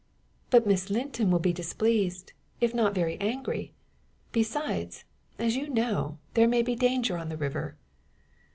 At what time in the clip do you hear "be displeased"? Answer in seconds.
1.37-2.33